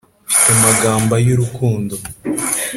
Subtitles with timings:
[0.27, 1.95] mfite amagambo ayu rukundo